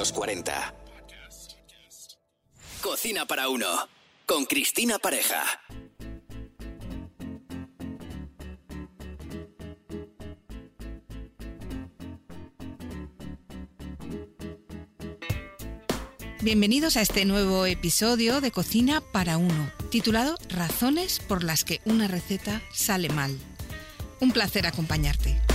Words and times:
los 0.00 0.12
40. 0.12 0.74
Cocina 2.80 3.26
para 3.26 3.50
uno, 3.50 3.66
con 4.24 4.46
Cristina 4.46 4.98
Pareja. 4.98 5.44
Bienvenidos 16.40 16.96
a 16.96 17.02
este 17.02 17.26
nuevo 17.26 17.66
episodio 17.66 18.40
de 18.40 18.50
Cocina 18.50 19.02
para 19.02 19.36
uno, 19.36 19.70
titulado 19.90 20.38
Razones 20.48 21.20
por 21.20 21.44
las 21.44 21.62
que 21.62 21.82
una 21.84 22.08
receta 22.08 22.62
sale 22.72 23.10
mal. 23.10 23.36
Un 24.20 24.32
placer 24.32 24.66
acompañarte. 24.66 25.49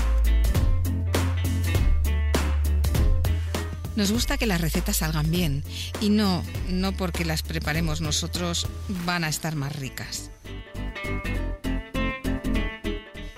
Nos 3.96 4.12
gusta 4.12 4.38
que 4.38 4.46
las 4.46 4.60
recetas 4.60 4.98
salgan 4.98 5.32
bien 5.32 5.64
y 6.02 6.10
no, 6.10 6.44
no 6.70 6.92
porque 6.92 7.24
las 7.24 7.44
preparemos 7.44 8.02
nosotros 8.02 8.68
van 9.06 9.24
a 9.24 9.30
estar 9.30 9.56
más 9.56 9.76
ricas. 9.76 10.32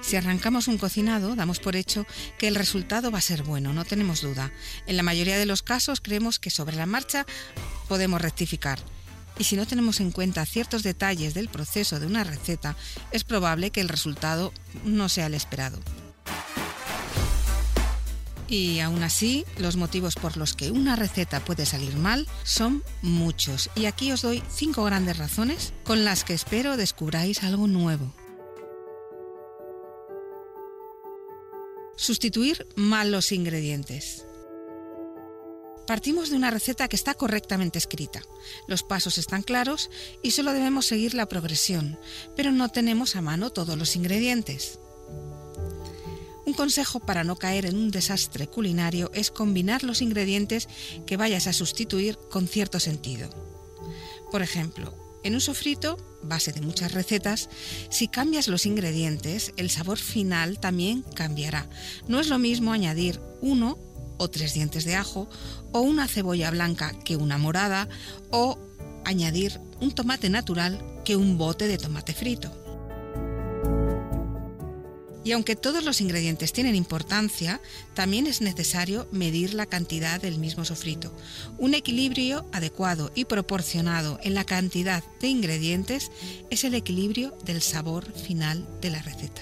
Si 0.02 0.16
arrancamos 0.16 0.68
un 0.68 0.78
cocinado, 0.78 1.36
damos 1.36 1.60
por 1.60 1.76
hecho 1.76 2.08
que 2.40 2.48
el 2.48 2.56
resultado 2.56 3.12
va 3.12 3.18
a 3.18 3.22
ser 3.22 3.44
bueno, 3.44 3.74
no 3.74 3.84
tenemos 3.84 4.22
duda. 4.22 4.52
En 4.88 4.96
la 4.96 5.04
mayoría 5.04 5.38
de 5.38 5.46
los 5.46 5.64
casos 5.64 6.02
creemos 6.02 6.40
que 6.40 6.50
sobre 6.50 6.78
la 6.78 6.86
marcha 6.86 7.26
podemos 7.88 8.22
rectificar. 8.22 8.80
Y 9.38 9.44
si 9.44 9.58
no 9.58 9.68
tenemos 9.68 10.00
en 10.00 10.12
cuenta 10.12 10.46
ciertos 10.46 10.82
detalles 10.82 11.34
del 11.34 11.50
proceso 11.50 12.00
de 12.00 12.08
una 12.08 12.24
receta, 12.24 12.76
es 13.12 13.24
probable 13.24 13.72
que 13.72 13.82
el 13.82 13.90
resultado 13.90 14.54
no 14.86 15.10
sea 15.10 15.28
el 15.28 15.34
esperado. 15.34 15.80
Y 18.48 18.80
aún 18.80 19.04
así, 19.04 19.46
los 19.58 19.76
motivos 19.76 20.16
por 20.16 20.38
los 20.38 20.54
que 20.54 20.72
una 20.72 20.96
receta 20.96 21.44
puede 21.44 21.66
salir 21.66 21.96
mal 21.98 22.28
son 22.44 22.84
muchos. 23.02 23.70
Y 23.76 23.86
aquí 23.86 24.12
os 24.12 24.22
doy 24.22 24.42
cinco 24.50 24.86
grandes 24.86 25.18
razones 25.18 25.74
con 25.84 26.06
las 26.06 26.24
que 26.24 26.34
espero 26.34 26.78
descubráis 26.78 27.44
algo 27.44 27.68
nuevo. 27.68 28.14
Sustituir 31.98 32.68
mal 32.76 33.12
los 33.12 33.32
ingredientes. 33.32 34.24
Partimos 35.88 36.30
de 36.30 36.36
una 36.36 36.52
receta 36.52 36.88
que 36.90 36.98
está 36.98 37.14
correctamente 37.14 37.78
escrita. 37.78 38.22
Los 38.68 38.84
pasos 38.84 39.18
están 39.18 39.42
claros 39.42 39.90
y 40.22 40.32
solo 40.32 40.54
debemos 40.54 40.86
seguir 40.86 41.14
la 41.14 41.28
progresión, 41.28 41.98
pero 42.36 42.52
no 42.52 42.70
tenemos 42.70 43.16
a 43.16 43.22
mano 43.22 43.52
todos 43.52 43.78
los 43.78 43.96
ingredientes. 43.96 44.80
Consejo 46.58 47.00
para 47.00 47.24
no 47.24 47.36
caer 47.36 47.68
en 47.68 47.78
un 47.78 47.92
desastre 47.92 48.48
culinario 48.48 49.12
es 49.14 49.30
combinar 49.30 49.84
los 49.84 50.02
ingredientes 50.02 50.68
que 51.06 51.16
vayas 51.16 51.46
a 51.46 51.54
sustituir 51.54 52.18
con 52.32 52.48
cierto 52.48 52.80
sentido. 52.80 53.30
Por 54.32 54.42
ejemplo, 54.42 54.92
en 55.24 55.36
un 55.36 55.40
sofrito, 55.40 55.98
base 56.24 56.54
de 56.54 56.62
muchas 56.62 56.94
recetas, 56.94 57.48
si 57.92 58.08
cambias 58.08 58.48
los 58.48 58.66
ingredientes, 58.66 59.54
el 59.56 59.70
sabor 59.70 60.00
final 60.00 60.60
también 60.60 61.04
cambiará. 61.14 61.70
No 62.08 62.20
es 62.20 62.28
lo 62.28 62.40
mismo 62.40 62.74
añadir 62.74 63.22
uno 63.40 63.78
o 64.18 64.28
tres 64.28 64.56
dientes 64.56 64.84
de 64.84 64.96
ajo, 64.96 65.30
o 65.74 65.82
una 65.82 66.08
cebolla 66.08 66.50
blanca 66.50 66.98
que 67.06 67.18
una 67.18 67.38
morada, 67.38 67.88
o 68.32 68.58
añadir 69.06 69.62
un 69.80 69.92
tomate 69.92 70.32
natural 70.32 70.84
que 71.06 71.16
un 71.16 71.38
bote 71.38 71.68
de 71.68 71.78
tomate 71.78 72.16
frito. 72.16 72.67
Y 75.28 75.34
aunque 75.34 75.58
todos 75.58 75.84
los 75.84 76.00
ingredientes 76.00 76.54
tienen 76.54 76.74
importancia, 76.74 77.60
también 77.94 78.28
es 78.28 78.40
necesario 78.40 79.10
medir 79.12 79.56
la 79.56 79.66
cantidad 79.66 80.22
del 80.22 80.38
mismo 80.38 80.64
sofrito. 80.64 81.14
Un 81.58 81.74
equilibrio 81.74 82.46
adecuado 82.54 83.12
y 83.14 83.26
proporcionado 83.26 84.22
en 84.24 84.36
la 84.36 84.46
cantidad 84.46 85.04
de 85.20 85.28
ingredientes 85.28 86.12
es 86.50 86.64
el 86.64 86.76
equilibrio 86.76 87.38
del 87.44 87.62
sabor 87.62 88.10
final 88.14 88.66
de 88.80 88.90
la 88.90 89.02
receta. 89.02 89.42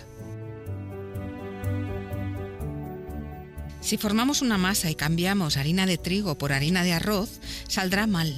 Si 3.80 3.98
formamos 3.98 4.42
una 4.42 4.58
masa 4.58 4.90
y 4.90 4.96
cambiamos 4.96 5.56
harina 5.56 5.86
de 5.86 6.00
trigo 6.00 6.36
por 6.36 6.52
harina 6.52 6.84
de 6.84 6.94
arroz, 6.94 7.30
saldrá 7.68 8.08
mal 8.08 8.34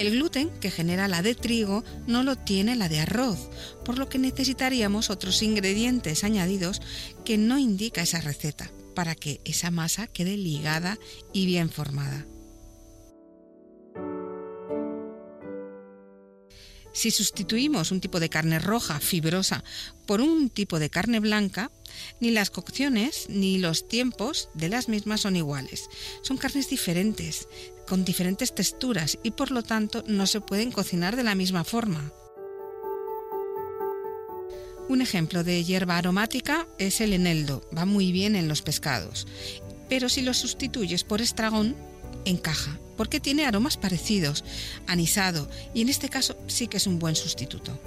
el 0.00 0.12
gluten 0.12 0.48
que 0.60 0.70
genera 0.70 1.08
la 1.08 1.20
de 1.20 1.34
trigo 1.34 1.84
no 2.06 2.22
lo 2.22 2.34
tiene 2.34 2.74
la 2.74 2.88
de 2.88 3.00
arroz, 3.00 3.50
por 3.84 3.98
lo 3.98 4.08
que 4.08 4.18
necesitaríamos 4.18 5.10
otros 5.10 5.42
ingredientes 5.42 6.24
añadidos 6.24 6.80
que 7.22 7.36
no 7.36 7.58
indica 7.58 8.00
esa 8.00 8.22
receta 8.22 8.70
para 8.94 9.14
que 9.14 9.42
esa 9.44 9.70
masa 9.70 10.06
quede 10.06 10.38
ligada 10.38 10.98
y 11.34 11.44
bien 11.44 11.68
formada. 11.68 12.26
Si 16.92 17.10
sustituimos 17.10 17.90
un 17.90 18.00
tipo 18.00 18.20
de 18.20 18.28
carne 18.28 18.58
roja 18.58 19.00
fibrosa 19.00 19.62
por 20.06 20.20
un 20.20 20.50
tipo 20.50 20.78
de 20.78 20.90
carne 20.90 21.20
blanca, 21.20 21.70
ni 22.20 22.30
las 22.30 22.50
cocciones 22.50 23.26
ni 23.28 23.58
los 23.58 23.86
tiempos 23.88 24.48
de 24.54 24.68
las 24.68 24.88
mismas 24.88 25.20
son 25.20 25.36
iguales. 25.36 25.88
Son 26.22 26.36
carnes 26.36 26.68
diferentes, 26.68 27.48
con 27.86 28.04
diferentes 28.04 28.54
texturas 28.54 29.18
y 29.22 29.32
por 29.32 29.50
lo 29.50 29.62
tanto 29.62 30.04
no 30.06 30.26
se 30.26 30.40
pueden 30.40 30.72
cocinar 30.72 31.16
de 31.16 31.24
la 31.24 31.34
misma 31.34 31.64
forma. 31.64 32.12
Un 34.88 35.02
ejemplo 35.02 35.44
de 35.44 35.62
hierba 35.62 35.98
aromática 35.98 36.66
es 36.78 37.00
el 37.00 37.12
eneldo, 37.12 37.68
va 37.76 37.84
muy 37.84 38.10
bien 38.10 38.34
en 38.34 38.48
los 38.48 38.62
pescados, 38.62 39.28
pero 39.88 40.08
si 40.08 40.22
lo 40.22 40.34
sustituyes 40.34 41.04
por 41.04 41.20
estragón, 41.20 41.76
encaja, 42.24 42.78
porque 43.00 43.18
tiene 43.18 43.46
aromas 43.46 43.78
parecidos, 43.78 44.44
anisado, 44.86 45.48
y 45.72 45.80
en 45.80 45.88
este 45.88 46.10
caso 46.10 46.36
sí 46.48 46.66
que 46.66 46.76
es 46.76 46.86
un 46.86 46.98
buen 46.98 47.16
sustituto 47.16 47.80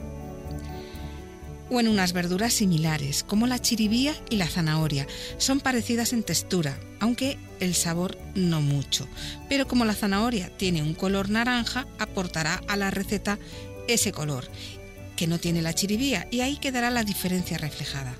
o 1.69 1.79
en 1.79 1.87
unas 1.87 2.13
verduras 2.13 2.51
similares, 2.51 3.23
como 3.23 3.45
la 3.45 3.59
chiribía 3.59 4.15
y 4.31 4.37
la 4.37 4.47
zanahoria. 4.47 5.05
Son 5.37 5.59
parecidas 5.59 6.13
en 6.13 6.23
textura, 6.23 6.79
aunque 6.99 7.37
el 7.59 7.75
sabor 7.75 8.17
no 8.33 8.59
mucho. 8.59 9.07
Pero 9.49 9.67
como 9.67 9.85
la 9.85 9.93
zanahoria 9.93 10.49
tiene 10.57 10.81
un 10.81 10.95
color 10.95 11.29
naranja, 11.29 11.85
aportará 11.99 12.63
a 12.67 12.75
la 12.75 12.89
receta 12.89 13.37
ese 13.87 14.11
color, 14.11 14.49
que 15.15 15.27
no 15.27 15.37
tiene 15.37 15.61
la 15.61 15.75
chiribía, 15.75 16.27
y 16.31 16.39
ahí 16.39 16.57
quedará 16.57 16.89
la 16.89 17.03
diferencia 17.03 17.59
reflejada. 17.59 18.15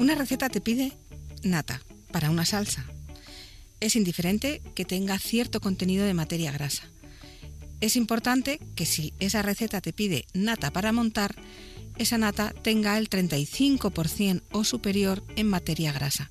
Una 0.00 0.16
receta 0.16 0.48
te 0.48 0.60
pide 0.60 0.92
nata 1.44 1.80
para 2.10 2.30
una 2.30 2.44
salsa. 2.44 2.84
Es 3.80 3.96
indiferente 3.96 4.60
que 4.74 4.84
tenga 4.84 5.18
cierto 5.18 5.60
contenido 5.60 6.04
de 6.04 6.14
materia 6.14 6.52
grasa. 6.52 6.84
Es 7.80 7.96
importante 7.96 8.60
que 8.76 8.84
si 8.84 9.14
esa 9.20 9.42
receta 9.42 9.80
te 9.80 9.94
pide 9.94 10.26
nata 10.34 10.70
para 10.70 10.92
montar, 10.92 11.34
esa 11.96 12.18
nata 12.18 12.54
tenga 12.62 12.98
el 12.98 13.08
35% 13.08 14.42
o 14.52 14.64
superior 14.64 15.24
en 15.36 15.48
materia 15.48 15.92
grasa. 15.92 16.30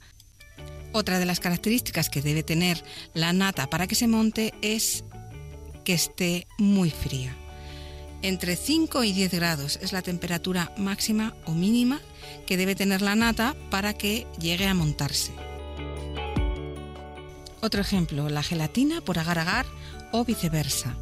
Otra 0.92 1.20
de 1.20 1.26
las 1.26 1.40
características 1.40 2.10
que 2.10 2.22
debe 2.22 2.44
tener 2.44 2.84
la 3.14 3.34
nata 3.34 3.70
para 3.70 3.88
que 3.88 3.96
se 3.96 4.08
monte 4.08 4.54
es 4.62 5.04
que 5.84 5.94
esté 5.94 6.48
muy 6.58 6.92
fría. 6.92 7.36
Entre 8.22 8.56
5 8.56 9.04
y 9.04 9.14
10 9.14 9.32
grados 9.32 9.80
es 9.82 9.94
la 9.94 10.02
temperatura 10.02 10.74
máxima 10.78 11.36
o 11.46 11.54
mínima 11.54 12.02
que 12.46 12.58
debe 12.58 12.76
tener 12.76 13.02
la 13.02 13.16
nata 13.16 13.56
para 13.70 13.94
que 13.94 14.28
llegue 14.40 14.68
a 14.68 14.74
montarse. 14.74 15.49
Otro 17.62 17.82
ejemplo, 17.82 18.30
la 18.30 18.44
gelatina 18.44 19.02
por 19.02 19.20
agar 19.20 19.40
agar 19.40 19.66
o 20.12 20.24
viceversa. 20.24 20.96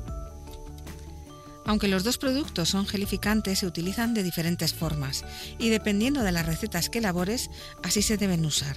Aunque 1.65 1.89
los 1.89 2.03
dos 2.03 2.17
productos 2.17 2.69
son 2.69 2.87
gelificantes, 2.87 3.59
se 3.59 3.67
utilizan 3.67 4.13
de 4.13 4.23
diferentes 4.23 4.73
formas 4.73 5.25
y 5.59 5.69
dependiendo 5.69 6.23
de 6.23 6.31
las 6.31 6.45
recetas 6.45 6.89
que 6.89 6.99
elabores, 6.99 7.49
así 7.83 8.01
se 8.01 8.17
deben 8.17 8.45
usar. 8.45 8.75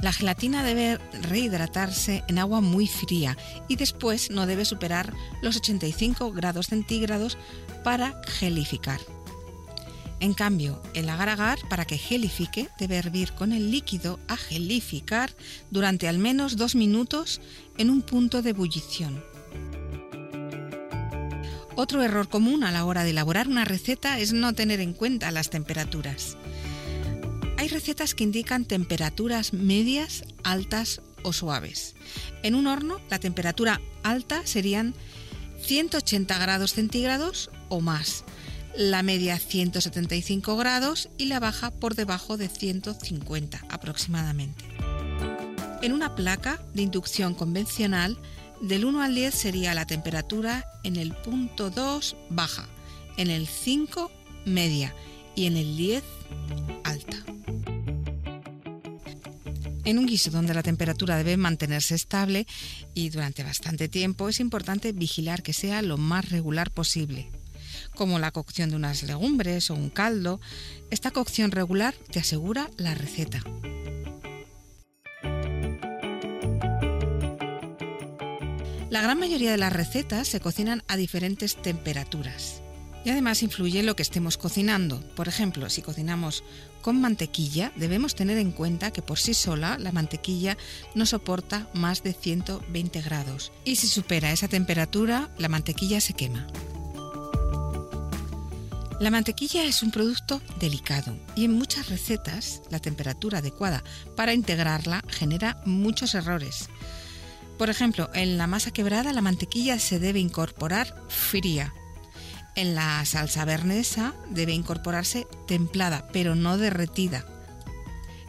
La 0.00 0.12
gelatina 0.12 0.64
debe 0.64 0.98
rehidratarse 1.28 2.24
en 2.26 2.38
agua 2.38 2.60
muy 2.60 2.88
fría 2.88 3.36
y 3.68 3.76
después 3.76 4.30
no 4.30 4.46
debe 4.46 4.64
superar 4.64 5.12
los 5.42 5.56
85 5.56 6.32
grados 6.32 6.66
centígrados 6.66 7.38
para 7.84 8.20
gelificar. 8.26 8.98
En 10.22 10.34
cambio, 10.34 10.80
el 10.94 11.08
agar-agar, 11.08 11.58
para 11.68 11.84
que 11.84 11.98
gelifique, 11.98 12.68
debe 12.78 12.94
hervir 12.94 13.32
con 13.32 13.52
el 13.52 13.72
líquido 13.72 14.20
a 14.28 14.36
gelificar 14.36 15.34
durante 15.72 16.06
al 16.06 16.18
menos 16.18 16.56
dos 16.56 16.76
minutos 16.76 17.40
en 17.76 17.90
un 17.90 18.02
punto 18.02 18.40
de 18.40 18.50
ebullición. 18.50 19.20
Otro 21.74 22.04
error 22.04 22.28
común 22.28 22.62
a 22.62 22.70
la 22.70 22.84
hora 22.84 23.02
de 23.02 23.10
elaborar 23.10 23.48
una 23.48 23.64
receta 23.64 24.20
es 24.20 24.32
no 24.32 24.52
tener 24.52 24.78
en 24.78 24.92
cuenta 24.92 25.32
las 25.32 25.50
temperaturas. 25.50 26.36
Hay 27.58 27.66
recetas 27.66 28.14
que 28.14 28.22
indican 28.22 28.64
temperaturas 28.64 29.52
medias, 29.52 30.22
altas 30.44 31.00
o 31.24 31.32
suaves. 31.32 31.96
En 32.44 32.54
un 32.54 32.68
horno, 32.68 33.00
la 33.10 33.18
temperatura 33.18 33.80
alta 34.04 34.42
serían 34.46 34.94
180 35.62 36.38
grados 36.38 36.74
centígrados 36.74 37.50
o 37.68 37.80
más, 37.80 38.24
la 38.76 39.02
media 39.02 39.38
175 39.38 40.56
grados 40.56 41.08
y 41.18 41.26
la 41.26 41.40
baja 41.40 41.70
por 41.70 41.94
debajo 41.94 42.36
de 42.36 42.48
150 42.48 43.64
aproximadamente. 43.68 44.64
En 45.82 45.92
una 45.92 46.14
placa 46.14 46.60
de 46.74 46.82
inducción 46.82 47.34
convencional, 47.34 48.16
del 48.60 48.84
1 48.84 49.02
al 49.02 49.14
10 49.14 49.34
sería 49.34 49.74
la 49.74 49.86
temperatura 49.86 50.64
en 50.84 50.96
el 50.96 51.12
punto 51.12 51.70
2 51.70 52.16
baja, 52.30 52.68
en 53.16 53.28
el 53.30 53.46
5 53.46 54.10
media 54.44 54.94
y 55.34 55.46
en 55.46 55.56
el 55.56 55.76
10 55.76 56.02
alta. 56.84 57.16
En 59.84 59.98
un 59.98 60.06
guiso 60.06 60.30
donde 60.30 60.54
la 60.54 60.62
temperatura 60.62 61.16
debe 61.16 61.36
mantenerse 61.36 61.96
estable 61.96 62.46
y 62.94 63.08
durante 63.08 63.42
bastante 63.42 63.88
tiempo 63.88 64.28
es 64.28 64.38
importante 64.38 64.92
vigilar 64.92 65.42
que 65.42 65.52
sea 65.52 65.82
lo 65.82 65.98
más 65.98 66.30
regular 66.30 66.70
posible. 66.70 67.41
Como 67.94 68.18
la 68.18 68.30
cocción 68.30 68.70
de 68.70 68.76
unas 68.76 69.02
legumbres 69.02 69.70
o 69.70 69.74
un 69.74 69.90
caldo, 69.90 70.40
esta 70.90 71.10
cocción 71.10 71.50
regular 71.50 71.94
te 72.10 72.20
asegura 72.20 72.70
la 72.76 72.94
receta. 72.94 73.42
La 78.92 79.00
gran 79.00 79.18
mayoría 79.18 79.50
de 79.50 79.56
las 79.56 79.72
recetas 79.72 80.28
se 80.28 80.40
cocinan 80.40 80.82
a 80.86 80.96
diferentes 80.96 81.56
temperaturas. 81.56 82.60
Y 83.04 83.10
además 83.10 83.42
influye 83.42 83.82
lo 83.82 83.96
que 83.96 84.02
estemos 84.02 84.36
cocinando. 84.36 85.00
Por 85.16 85.28
ejemplo, 85.28 85.70
si 85.70 85.82
cocinamos 85.82 86.44
con 86.82 87.00
mantequilla, 87.00 87.72
debemos 87.74 88.14
tener 88.14 88.38
en 88.38 88.52
cuenta 88.52 88.90
que 88.90 89.02
por 89.02 89.18
sí 89.18 89.34
sola 89.34 89.78
la 89.78 89.92
mantequilla 89.92 90.56
no 90.94 91.06
soporta 91.06 91.68
más 91.72 92.02
de 92.02 92.12
120 92.12 93.00
grados. 93.00 93.50
Y 93.64 93.76
si 93.76 93.88
supera 93.88 94.30
esa 94.30 94.48
temperatura, 94.48 95.30
la 95.38 95.48
mantequilla 95.48 96.00
se 96.00 96.12
quema. 96.12 96.46
La 99.02 99.10
mantequilla 99.10 99.64
es 99.64 99.82
un 99.82 99.90
producto 99.90 100.40
delicado 100.60 101.18
y 101.34 101.44
en 101.44 101.54
muchas 101.54 101.88
recetas 101.88 102.62
la 102.70 102.78
temperatura 102.78 103.38
adecuada 103.38 103.82
para 104.16 104.32
integrarla 104.32 105.02
genera 105.08 105.60
muchos 105.66 106.14
errores. 106.14 106.68
Por 107.58 107.68
ejemplo, 107.68 108.08
en 108.14 108.38
la 108.38 108.46
masa 108.46 108.70
quebrada 108.70 109.12
la 109.12 109.20
mantequilla 109.20 109.80
se 109.80 109.98
debe 109.98 110.20
incorporar 110.20 110.94
fría 111.08 111.74
en 112.54 112.76
la 112.76 113.04
salsa 113.04 113.44
bernesa 113.44 114.14
debe 114.30 114.52
incorporarse 114.52 115.26
templada, 115.48 116.06
pero 116.12 116.36
no 116.36 116.56
derretida. 116.56 117.26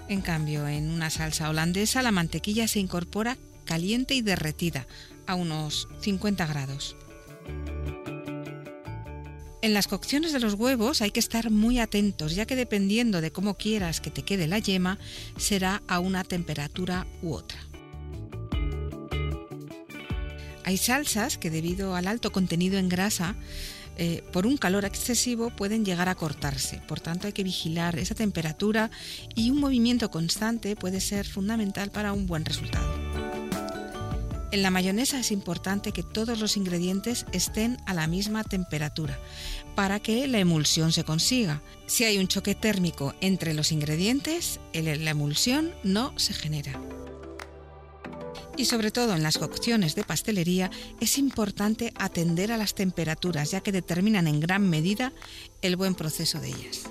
En 0.08 0.22
cambio, 0.22 0.68
en 0.68 0.90
una 0.90 1.12
salsa 1.12 1.50
holandesa 1.50 2.02
la 2.02 2.12
mantequilla 2.12 2.68
se 2.68 2.80
incorpora 2.80 3.38
caliente 3.66 4.16
y 4.16 4.22
derretida, 4.22 4.88
a 5.28 5.36
unos 5.36 5.88
50 6.02 6.48
grados. 6.48 6.96
En 9.64 9.74
las 9.74 9.88
cocciones 9.88 10.34
de 10.34 10.42
los 10.42 10.56
huevos 10.56 11.02
hay 11.02 11.12
que 11.12 11.22
estar 11.22 11.50
muy 11.50 11.80
atentos, 11.80 12.36
ya 12.36 12.46
que 12.46 12.58
dependiendo 12.58 13.22
de 13.22 13.32
cómo 13.32 13.54
quieras 13.54 14.02
que 14.02 14.12
te 14.12 14.24
quede 14.24 14.46
la 14.46 14.60
yema, 14.60 15.00
será 15.38 15.82
a 15.88 16.00
una 16.00 16.26
temperatura 16.26 17.08
u 17.22 17.32
otra. 17.32 17.60
Hay 20.66 20.76
salsas 20.76 21.38
que 21.38 21.50
debido 21.50 21.96
al 21.96 22.10
alto 22.10 22.34
contenido 22.34 22.78
en 22.78 22.90
grasa 22.90 23.38
eh, 23.96 24.22
por 24.34 24.48
un 24.48 24.58
calor 24.58 24.84
excesivo 24.84 25.50
pueden 25.50 25.86
llegar 25.86 26.10
a 26.10 26.16
cortarse. 26.16 26.82
Por 26.86 27.00
tanto, 27.00 27.28
hay 27.28 27.34
que 27.34 27.46
vigilar 27.46 27.98
esa 27.98 28.16
temperatura 28.16 28.92
y 29.34 29.50
un 29.50 29.62
movimiento 29.62 30.12
constante 30.12 30.76
puede 30.76 31.00
ser 31.00 31.26
fundamental 31.26 31.90
para 31.90 32.12
un 32.12 32.28
buen 32.28 32.44
resultado. 32.44 33.13
En 34.54 34.62
la 34.62 34.70
mayonesa 34.70 35.20
es 35.20 35.32
importante 35.32 35.94
que 35.94 36.04
todos 36.04 36.38
los 36.38 36.58
ingredientes 36.58 37.26
estén 37.32 37.78
a 37.88 37.96
la 37.96 38.06
misma 38.06 38.44
temperatura 38.44 39.18
para 39.74 40.00
que 40.00 40.28
la 40.28 40.38
emulsión 40.38 40.92
se 40.92 41.04
consiga. 41.04 41.64
Si 41.88 42.04
hay 42.04 42.20
un 42.20 42.28
choque 42.28 42.54
térmico 42.54 43.16
entre 43.20 43.56
los 43.56 43.72
ingredientes, 43.72 44.60
la 44.72 45.10
emulsión 45.10 45.72
no 45.84 46.14
se 46.20 46.36
genera. 46.36 46.80
Y 48.56 48.66
sobre 48.66 48.92
todo 48.92 49.16
en 49.16 49.24
las 49.24 49.40
cocciones 49.40 49.96
de 49.96 50.04
pastelería 50.04 50.70
es 51.02 51.18
importante 51.18 51.92
atender 51.98 52.52
a 52.52 52.58
las 52.58 52.76
temperaturas 52.76 53.50
ya 53.50 53.62
que 53.62 53.72
determinan 53.72 54.28
en 54.28 54.40
gran 54.40 54.70
medida 54.70 55.14
el 55.64 55.78
buen 55.78 55.96
proceso 55.96 56.40
de 56.40 56.50
ellas. 56.50 56.84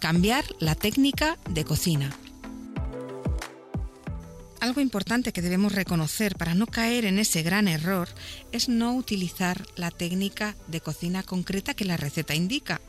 Cambiar 0.00 0.44
la 0.58 0.74
técnica 0.74 1.38
de 1.48 1.64
cocina. 1.64 2.10
Algo 4.60 4.82
importante 4.82 5.32
que 5.32 5.40
debemos 5.40 5.72
reconocer 5.72 6.36
para 6.36 6.54
no 6.54 6.66
caer 6.66 7.06
en 7.06 7.18
ese 7.18 7.42
gran 7.42 7.66
error 7.66 8.08
es 8.52 8.68
no 8.68 8.94
utilizar 8.94 9.66
la 9.74 9.90
técnica 9.90 10.54
de 10.68 10.82
cocina 10.82 11.22
concreta 11.22 11.72
que 11.72 11.86
la 11.86 11.96
receta 11.96 12.34
indica. 12.34 12.82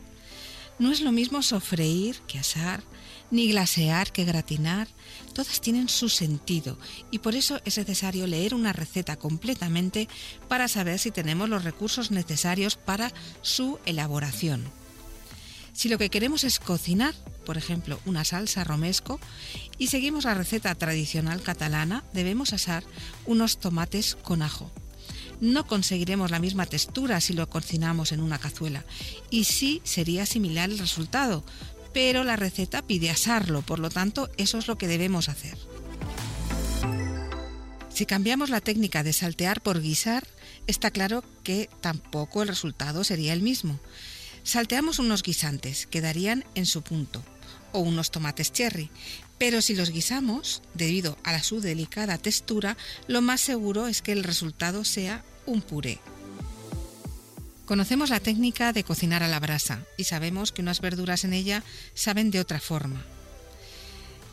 No 0.80 0.92
es 0.92 1.00
lo 1.00 1.14
mismo 1.14 1.42
sofreír 1.42 2.18
que 2.28 2.40
asar, 2.40 2.84
ni 3.30 3.48
glasear 3.48 4.12
que 4.12 4.26
gratinar, 4.26 4.90
todas 5.34 5.62
tienen 5.62 5.88
su 5.88 6.10
sentido 6.10 6.78
y 7.10 7.20
por 7.20 7.36
eso 7.36 7.62
es 7.64 7.78
necesario 7.78 8.28
leer 8.28 8.54
una 8.54 8.74
receta 8.74 9.16
completamente 9.16 10.10
para 10.50 10.68
saber 10.68 11.00
si 11.00 11.12
tenemos 11.12 11.48
los 11.48 11.64
recursos 11.64 12.12
necesarios 12.12 12.76
para 12.76 13.14
su 13.42 13.80
elaboración. 13.86 14.81
Si 15.74 15.90
lo 15.90 15.98
que 15.98 16.10
queremos 16.10 16.44
es 16.44 16.60
cocinar, 16.60 17.16
por 17.46 17.58
ejemplo, 17.58 18.00
una 18.06 18.24
salsa 18.24 18.64
romesco, 18.64 19.20
y 19.78 19.88
seguimos 19.88 20.26
la 20.26 20.34
receta 20.34 20.76
tradicional 20.76 21.42
catalana, 21.42 22.04
debemos 22.14 22.54
asar 22.54 22.84
unos 23.26 23.60
tomates 23.60 24.16
con 24.16 24.42
ajo. 24.42 24.72
No 25.40 25.66
conseguiremos 25.66 26.30
la 26.30 26.40
misma 26.40 26.68
textura 26.68 27.20
si 27.20 27.34
lo 27.34 27.50
cocinamos 27.50 28.12
en 28.12 28.22
una 28.22 28.38
cazuela, 28.38 28.86
y 29.30 29.46
sí 29.46 29.82
sería 29.84 30.26
similar 30.26 30.70
el 30.70 30.78
resultado, 30.78 31.44
pero 31.94 32.24
la 32.24 32.36
receta 32.36 32.82
pide 32.82 33.10
asarlo, 33.10 33.62
por 33.62 33.80
lo 33.80 33.90
tanto 33.90 34.30
eso 34.38 34.58
es 34.58 34.68
lo 34.68 34.78
que 34.78 34.88
debemos 34.88 35.30
hacer. 35.30 35.58
Si 37.90 38.06
cambiamos 38.06 38.50
la 38.50 38.62
técnica 38.62 39.04
de 39.04 39.14
saltear 39.14 39.62
por 39.62 39.82
guisar, 39.82 40.26
está 40.68 40.92
claro 40.92 41.24
que 41.44 41.70
tampoco 41.82 42.42
el 42.42 42.48
resultado 42.48 43.04
sería 43.04 43.34
el 43.34 43.42
mismo. 43.42 43.80
Salteamos 44.44 45.00
unos 45.00 45.24
guisantes, 45.24 45.86
quedarían 45.86 46.44
en 46.56 46.66
su 46.66 46.82
punto, 46.82 47.24
o 47.72 47.80
unos 47.80 48.12
tomates 48.12 48.52
cherry, 48.52 48.90
pero 49.38 49.62
si 49.62 49.76
los 49.76 49.90
guisamos, 49.90 50.62
debido 50.74 51.18
a 51.24 51.32
la 51.32 51.42
su 51.42 51.62
delicada 51.62 52.18
textura, 52.18 52.78
lo 53.08 53.22
más 53.22 53.42
seguro 53.42 53.88
es 53.88 54.02
que 54.02 54.12
el 54.12 54.24
resultado 54.24 54.86
sea 54.86 55.24
un 55.46 55.62
puré. 55.62 56.00
Conocemos 57.66 58.10
la 58.10 58.20
técnica 58.20 58.74
de 58.74 58.84
cocinar 58.84 59.24
a 59.24 59.28
la 59.28 59.40
brasa 59.40 59.86
y 59.98 60.04
sabemos 60.04 60.52
que 60.52 60.62
unas 60.62 60.82
verduras 60.82 61.24
en 61.24 61.34
ella 61.34 61.64
saben 61.94 62.30
de 62.30 62.40
otra 62.40 62.60
forma. 62.60 63.02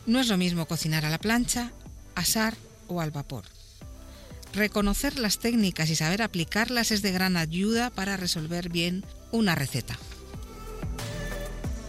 No 0.05 0.19
es 0.19 0.27
lo 0.27 0.37
mismo 0.37 0.67
cocinar 0.67 1.05
a 1.05 1.09
la 1.09 1.19
plancha, 1.19 1.71
asar 2.15 2.57
o 2.87 2.99
al 2.99 3.11
vapor. 3.11 3.45
Reconocer 4.53 5.19
las 5.19 5.39
técnicas 5.39 5.89
y 5.89 5.95
saber 5.95 6.21
aplicarlas 6.21 6.91
es 6.91 7.01
de 7.01 7.11
gran 7.11 7.37
ayuda 7.37 7.89
para 7.91 8.17
resolver 8.17 8.69
bien 8.69 9.05
una 9.31 9.55
receta. 9.55 9.97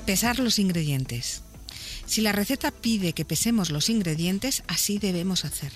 Pesar 0.05 0.39
los 0.39 0.59
ingredientes. 0.59 1.43
Si 2.07 2.21
la 2.21 2.33
receta 2.33 2.71
pide 2.71 3.13
que 3.13 3.25
pesemos 3.25 3.71
los 3.71 3.89
ingredientes, 3.89 4.63
así 4.67 4.99
debemos 4.99 5.45
hacer. 5.45 5.73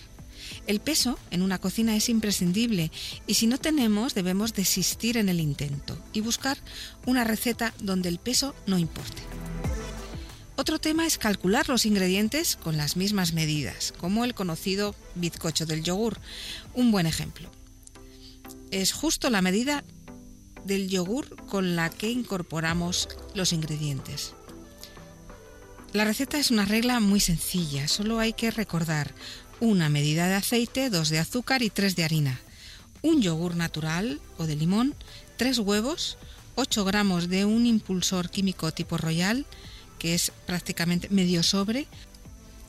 El 0.67 0.81
peso 0.81 1.19
en 1.31 1.43
una 1.43 1.59
cocina 1.59 1.97
es 1.97 2.09
imprescindible 2.09 2.91
y 3.27 3.35
si 3.35 3.47
no 3.47 3.59
tenemos 3.59 4.15
debemos 4.15 4.53
desistir 4.53 5.17
en 5.17 5.29
el 5.29 5.41
intento 5.41 5.99
y 6.13 6.21
buscar 6.21 6.59
una 7.07 7.25
receta 7.25 7.73
donde 7.81 8.09
el 8.09 8.19
peso 8.19 8.55
no 8.67 8.79
importe. 8.79 9.23
Otro 10.57 10.79
tema 10.79 11.05
es 11.05 11.19
calcular 11.19 11.69
los 11.69 11.85
ingredientes 11.85 12.57
con 12.57 12.77
las 12.77 12.97
mismas 12.97 13.33
medidas, 13.33 13.93
como 13.99 14.25
el 14.25 14.35
conocido 14.35 14.95
bizcocho 15.17 15.67
del 15.67 15.83
yogur. 15.83 16.19
Un 16.75 16.93
buen 16.93 17.07
ejemplo. 17.07 17.51
Es 18.71 18.93
justo 18.93 19.31
la 19.31 19.43
medida 19.43 19.83
del 20.65 20.89
yogur 20.89 21.35
con 21.47 21.75
la 21.75 21.91
que 21.91 22.11
incorporamos 22.11 23.09
los 23.35 23.53
ingredientes. 23.53 24.35
La 25.93 26.05
receta 26.05 26.39
es 26.39 26.51
una 26.51 26.65
regla 26.65 27.01
muy 27.01 27.21
sencilla, 27.21 27.89
solo 27.89 28.19
hay 28.19 28.33
que 28.33 28.51
recordar 28.51 29.15
una 29.61 29.89
medida 29.89 30.29
de 30.29 30.35
aceite, 30.35 30.91
dos 30.91 31.09
de 31.09 31.19
azúcar 31.19 31.63
y 31.63 31.71
tres 31.71 31.97
de 31.97 32.05
harina, 32.05 32.41
un 33.03 33.23
yogur 33.23 33.57
natural 33.57 34.21
o 34.39 34.47
de 34.47 34.57
limón, 34.57 34.95
tres 35.37 35.59
huevos, 35.59 36.17
8 36.57 36.85
gramos 36.85 37.29
de 37.29 37.45
un 37.45 37.67
impulsor 37.67 38.31
químico 38.31 38.73
tipo 38.73 38.97
Royal, 38.97 39.47
que 40.05 40.13
es 40.13 40.33
prácticamente 40.45 41.09
medio 41.09 41.43
sobre, 41.43 41.87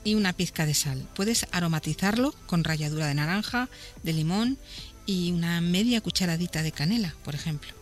y 0.05 0.15
una 0.15 0.31
pizca 0.31 0.65
de 0.65 0.73
sal. 0.73 1.05
Puedes 1.15 1.47
aromatizarlo 1.51 2.33
con 2.45 2.63
ralladura 2.63 3.07
de 3.07 3.13
naranja, 3.13 3.67
de 4.03 4.13
limón 4.13 4.57
y 5.05 5.33
una 5.33 5.59
media 5.59 5.99
cucharadita 5.99 6.63
de 6.63 6.71
canela, 6.71 7.13
por 7.25 7.35
ejemplo. 7.35 7.73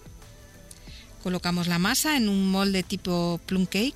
Colocamos 1.21 1.67
la 1.67 1.77
masa 1.77 2.17
en 2.17 2.29
un 2.29 2.49
molde 2.49 2.81
tipo 2.81 3.39
plum 3.45 3.67
cake 3.67 3.93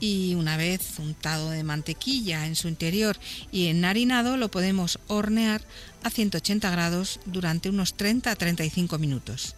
y 0.00 0.34
una 0.34 0.56
vez 0.56 0.98
untado 0.98 1.50
de 1.50 1.62
mantequilla 1.62 2.44
en 2.44 2.56
su 2.56 2.66
interior 2.66 3.16
y 3.52 3.68
enharinado 3.68 4.36
lo 4.36 4.50
podemos 4.50 4.98
hornear 5.06 5.62
a 6.02 6.10
180 6.10 6.68
grados 6.68 7.20
durante 7.26 7.68
unos 7.68 7.94
30 7.94 8.32
a 8.32 8.34
35 8.34 8.98
minutos. 8.98 9.54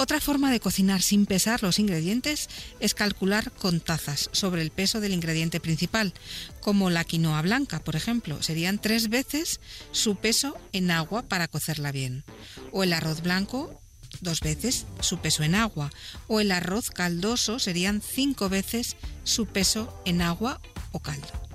Otra 0.00 0.20
forma 0.20 0.52
de 0.52 0.60
cocinar 0.60 1.02
sin 1.02 1.26
pesar 1.26 1.64
los 1.64 1.80
ingredientes 1.80 2.48
es 2.78 2.94
calcular 2.94 3.50
con 3.50 3.80
tazas 3.80 4.30
sobre 4.32 4.62
el 4.62 4.70
peso 4.70 5.00
del 5.00 5.12
ingrediente 5.12 5.58
principal, 5.58 6.14
como 6.60 6.88
la 6.88 7.02
quinoa 7.02 7.42
blanca, 7.42 7.80
por 7.80 7.96
ejemplo. 7.96 8.40
Serían 8.40 8.78
tres 8.78 9.08
veces 9.08 9.58
su 9.90 10.14
peso 10.14 10.56
en 10.72 10.92
agua 10.92 11.22
para 11.22 11.48
cocerla 11.48 11.90
bien. 11.90 12.22
O 12.70 12.84
el 12.84 12.92
arroz 12.92 13.22
blanco, 13.22 13.82
dos 14.20 14.38
veces 14.38 14.86
su 15.00 15.18
peso 15.18 15.42
en 15.42 15.56
agua. 15.56 15.90
O 16.28 16.38
el 16.38 16.52
arroz 16.52 16.90
caldoso 16.90 17.58
serían 17.58 18.00
cinco 18.00 18.48
veces 18.48 18.96
su 19.24 19.46
peso 19.46 20.00
en 20.04 20.22
agua 20.22 20.60
o 20.92 21.00
caldo. 21.00 21.47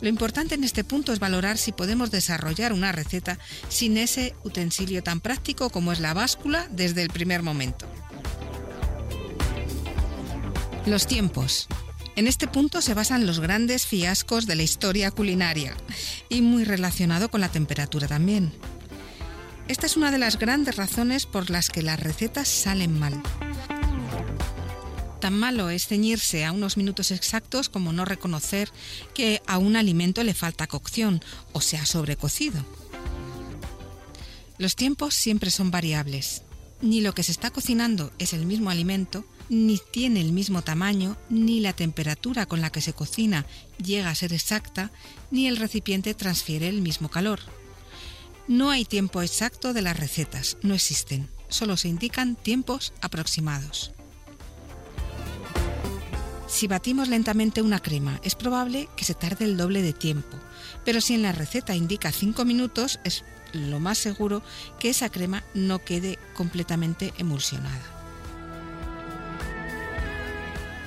Lo 0.00 0.08
importante 0.08 0.54
en 0.54 0.64
este 0.64 0.84
punto 0.84 1.12
es 1.12 1.18
valorar 1.18 1.58
si 1.58 1.72
podemos 1.72 2.10
desarrollar 2.10 2.72
una 2.72 2.92
receta 2.92 3.38
sin 3.68 3.96
ese 3.96 4.34
utensilio 4.44 5.02
tan 5.02 5.20
práctico 5.20 5.70
como 5.70 5.92
es 5.92 6.00
la 6.00 6.14
báscula 6.14 6.68
desde 6.70 7.02
el 7.02 7.10
primer 7.10 7.42
momento. 7.42 7.86
Los 10.86 11.06
tiempos. 11.06 11.66
En 12.14 12.26
este 12.26 12.48
punto 12.48 12.80
se 12.80 12.94
basan 12.94 13.26
los 13.26 13.40
grandes 13.40 13.86
fiascos 13.86 14.46
de 14.46 14.56
la 14.56 14.62
historia 14.62 15.10
culinaria 15.10 15.76
y 16.28 16.42
muy 16.42 16.64
relacionado 16.64 17.28
con 17.30 17.40
la 17.40 17.48
temperatura 17.48 18.08
también. 18.08 18.52
Esta 19.68 19.86
es 19.86 19.96
una 19.96 20.10
de 20.10 20.18
las 20.18 20.38
grandes 20.38 20.76
razones 20.76 21.26
por 21.26 21.50
las 21.50 21.68
que 21.68 21.82
las 21.82 22.00
recetas 22.00 22.48
salen 22.48 22.98
mal. 22.98 23.22
Tan 25.20 25.36
malo 25.36 25.68
es 25.68 25.86
ceñirse 25.86 26.44
a 26.44 26.52
unos 26.52 26.76
minutos 26.76 27.10
exactos 27.10 27.68
como 27.68 27.92
no 27.92 28.04
reconocer 28.04 28.70
que 29.14 29.42
a 29.46 29.58
un 29.58 29.74
alimento 29.74 30.22
le 30.22 30.34
falta 30.34 30.68
cocción 30.68 31.22
o 31.52 31.60
se 31.60 31.76
ha 31.76 31.86
sobrecocido. 31.86 32.64
Los 34.58 34.76
tiempos 34.76 35.14
siempre 35.14 35.50
son 35.50 35.70
variables. 35.70 36.42
Ni 36.80 37.00
lo 37.00 37.12
que 37.12 37.24
se 37.24 37.32
está 37.32 37.50
cocinando 37.50 38.12
es 38.20 38.32
el 38.32 38.46
mismo 38.46 38.70
alimento, 38.70 39.24
ni 39.48 39.80
tiene 39.90 40.20
el 40.20 40.32
mismo 40.32 40.62
tamaño, 40.62 41.16
ni 41.28 41.58
la 41.58 41.72
temperatura 41.72 42.46
con 42.46 42.60
la 42.60 42.70
que 42.70 42.80
se 42.80 42.92
cocina 42.92 43.46
llega 43.82 44.10
a 44.10 44.14
ser 44.14 44.32
exacta, 44.32 44.92
ni 45.32 45.48
el 45.48 45.56
recipiente 45.56 46.14
transfiere 46.14 46.68
el 46.68 46.80
mismo 46.80 47.08
calor. 47.08 47.40
No 48.46 48.70
hay 48.70 48.84
tiempo 48.84 49.22
exacto 49.22 49.72
de 49.72 49.82
las 49.82 49.98
recetas, 49.98 50.56
no 50.62 50.74
existen, 50.74 51.28
solo 51.48 51.76
se 51.76 51.88
indican 51.88 52.36
tiempos 52.36 52.92
aproximados. 53.00 53.92
Si 56.48 56.66
batimos 56.66 57.08
lentamente 57.08 57.60
una 57.60 57.78
crema, 57.78 58.20
es 58.24 58.34
probable 58.34 58.88
que 58.96 59.04
se 59.04 59.14
tarde 59.14 59.44
el 59.44 59.58
doble 59.58 59.82
de 59.82 59.92
tiempo, 59.92 60.38
pero 60.82 61.02
si 61.02 61.14
en 61.14 61.22
la 61.22 61.32
receta 61.32 61.76
indica 61.76 62.10
5 62.10 62.46
minutos, 62.46 62.98
es 63.04 63.22
lo 63.52 63.80
más 63.80 63.98
seguro 63.98 64.42
que 64.80 64.88
esa 64.88 65.10
crema 65.10 65.44
no 65.52 65.78
quede 65.84 66.18
completamente 66.34 67.12
emulsionada. 67.18 67.82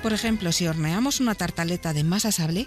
Por 0.02 0.12
ejemplo, 0.12 0.50
si 0.50 0.66
horneamos 0.66 1.20
una 1.20 1.36
tartaleta 1.36 1.92
de 1.92 2.02
masa 2.02 2.32
sablé 2.32 2.66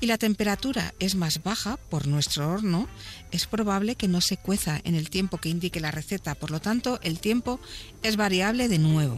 y 0.00 0.06
la 0.06 0.18
temperatura 0.18 0.94
es 0.98 1.14
más 1.14 1.44
baja 1.44 1.76
por 1.76 2.08
nuestro 2.08 2.52
horno, 2.52 2.88
es 3.30 3.46
probable 3.46 3.94
que 3.94 4.08
no 4.08 4.20
se 4.20 4.36
cueza 4.36 4.80
en 4.82 4.96
el 4.96 5.10
tiempo 5.10 5.38
que 5.38 5.48
indique 5.48 5.78
la 5.78 5.92
receta, 5.92 6.34
por 6.34 6.50
lo 6.50 6.60
tanto 6.60 6.98
el 7.04 7.20
tiempo 7.20 7.60
es 8.02 8.16
variable 8.16 8.68
de 8.68 8.80
nuevo 8.80 9.16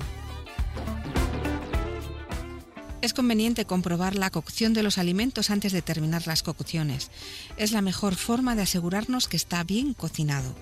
es 3.05 3.13
conveniente 3.13 3.67
comprobar 3.67 4.15
la 4.15 4.31
cocción 4.31 4.73
de 4.73 4.83
los 4.83 4.97
alimentos 4.97 5.51
antes 5.51 5.73
de 5.73 5.83
terminar 5.83 6.27
las 6.27 6.43
cocciones. 6.43 7.11
Es 7.59 7.71
la 7.73 7.83
mejor 7.83 8.15
forma 8.15 8.57
de 8.57 8.63
asegurarnos 8.63 9.29
que 9.29 9.37
está 9.37 9.63
bien 9.63 9.93
cocinado. 9.93 10.55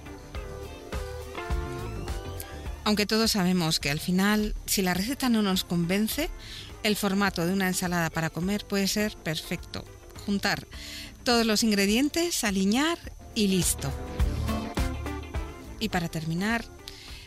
Aunque 2.85 3.07
todos 3.07 3.31
sabemos 3.31 3.79
que 3.79 3.91
al 3.91 4.01
final, 4.01 4.57
si 4.67 4.83
la 4.83 4.93
receta 4.93 5.29
no 5.29 5.43
nos 5.43 5.63
convence, 5.63 6.31
el 6.83 6.97
formato 6.97 7.47
de 7.47 7.53
una 7.53 7.69
ensalada 7.69 8.11
para 8.11 8.31
comer 8.31 8.67
puede 8.67 8.89
ser 8.89 9.17
perfecto. 9.17 9.85
Juntar 10.27 10.67
todos 11.23 11.47
los 11.47 11.63
ingredientes, 11.63 12.43
alinear 12.43 12.99
y 13.37 13.47
listo. 13.47 13.89
Y 15.79 15.91
para 15.91 16.09
terminar, 16.09 16.65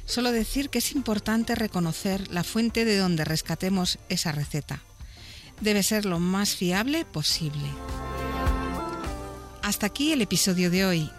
solo 0.06 0.34
decir 0.34 0.70
que 0.70 0.80
es 0.80 0.92
importante 0.92 1.56
reconocer 1.56 2.30
la 2.32 2.44
fuente 2.44 2.84
de 2.84 2.98
donde 2.98 3.24
rescatemos 3.24 3.98
esa 4.10 4.34
receta 4.34 4.82
debe 5.62 5.84
ser 5.84 6.06
lo 6.06 6.20
más 6.20 6.56
fiable 6.56 7.06
posible. 7.06 7.70
Hasta 9.62 9.88
aquí 9.88 10.14
el 10.14 10.22
episodio 10.22 10.70
de 10.70 10.86
hoy. 10.86 11.12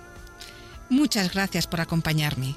Muchas 0.89 1.33
gracias 1.33 1.67
por 1.67 1.81
acompañarme. 1.81 2.55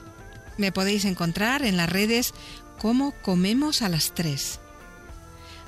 Me 0.58 0.72
podéis 0.72 1.06
encontrar 1.06 1.64
en 1.64 1.78
las 1.78 1.90
redes 1.90 2.34
como 2.78 3.12
Comemos 3.22 3.82
a 3.82 3.90
las 3.90 4.14
3. 4.14 4.60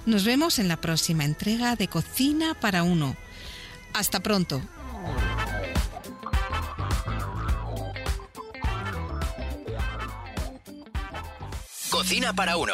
Nos 0.06 0.24
vemos 0.24 0.60
en 0.60 0.68
la 0.68 0.78
próxima 0.78 1.26
entrega 1.26 1.76
de 1.76 1.88
Cocina 1.88 2.54
para 2.54 2.84
Uno. 2.84 3.16
Hasta 3.94 4.20
pronto. 4.20 4.62
Cocina 11.90 12.34
para 12.34 12.58
Uno 12.58 12.74